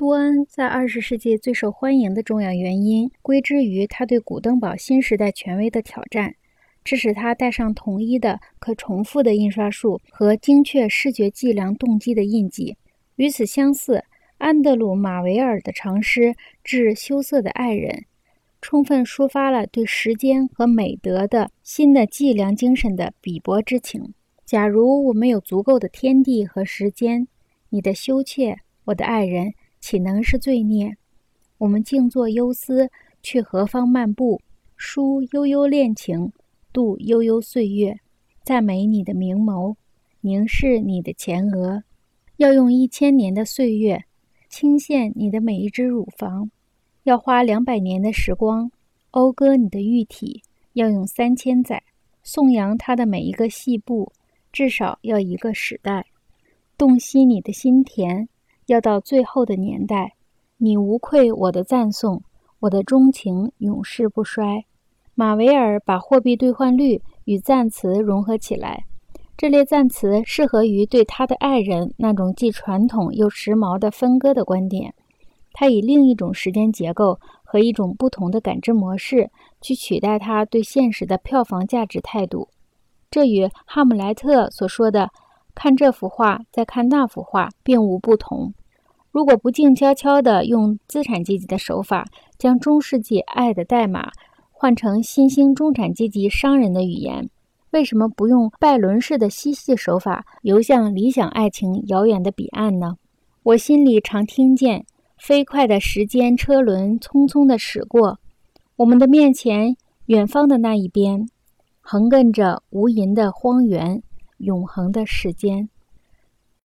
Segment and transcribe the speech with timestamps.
[0.00, 6.34] 多恩在二十世纪最受欢迎的重要原因，归之于他对古登堡新时代权威的挑战，
[6.82, 12.78] 这使他带上统一的、可重复的印刷术和精确视觉计量动机的印记。
[13.16, 14.02] 与此相似，
[14.38, 16.22] 安德鲁·马维尔的长诗
[16.64, 17.90] 《致羞涩的爱人》，
[18.62, 24.14] 充分抒发了对时间和美德的新的计量精神的鄙薄之情。
[24.46, 27.28] 假如我们有足够的天地和时间，
[27.68, 29.52] 你的羞怯，我的爱人。
[29.80, 30.94] 岂能是罪孽？
[31.58, 32.88] 我们静坐忧思，
[33.22, 34.40] 去何方漫步？
[34.76, 36.32] 书悠悠恋情，
[36.72, 37.98] 度悠悠岁月，
[38.44, 39.74] 赞美你的明眸，
[40.20, 41.82] 凝视你的前额。
[42.36, 44.02] 要用一千年的岁月，
[44.48, 46.48] 倾羡你的每一只乳房；
[47.02, 48.70] 要花两百年的时光，
[49.10, 50.40] 讴歌你的玉体；
[50.74, 51.82] 要用三千载，
[52.22, 54.12] 颂扬它的每一个细部，
[54.52, 56.06] 至少要一个时代，
[56.78, 58.28] 洞悉你的心田。
[58.70, 60.14] 要到最后的年代，
[60.58, 62.22] 你无愧我的赞颂，
[62.60, 64.64] 我的钟情永世不衰。
[65.16, 68.84] 马维尔把货币兑换率与赞词融合起来，
[69.36, 74.94] 这类赞词适合于对他的爱人那种既传统又时髦的分割的观点。
[75.52, 82.48] 他以另一种时间结构和一种不同的感知模式去取代他对现实的票房价值态度。
[83.10, 85.10] 这与哈姆莱特所说的
[85.56, 88.54] “看这幅画，再看那幅画”并无不同。
[89.12, 92.06] 如果不静悄悄地用资产阶级的手法，
[92.38, 94.10] 将中世纪爱的代码
[94.52, 97.28] 换成新兴中产阶级商人的语言，
[97.70, 102.96] 为什么不用拜伦式的嬉戏手法，游向理想爱情遥远的彼岸呢？
[103.42, 104.84] 我心里常听见
[105.18, 108.18] 飞快的时间车轮匆匆地驶过
[108.76, 111.26] 我们的面前，远方的那一边，
[111.80, 114.02] 横亘着无垠的荒原，
[114.38, 115.68] 永恒的时间。